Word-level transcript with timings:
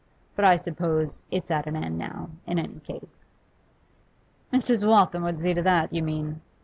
But 0.35 0.45
I 0.45 0.55
suppose 0.55 1.21
it's 1.29 1.51
at 1.51 1.67
an 1.67 1.75
end 1.75 1.99
now, 1.99 2.31
in 2.47 2.57
any 2.57 2.79
case.' 2.79 3.29
'Mrs. 4.51 4.83
Waltham 4.83 5.21
would 5.21 5.39
see 5.39 5.53
to 5.53 5.61
that, 5.61 5.93
you 5.93 6.01
mean? 6.01 6.41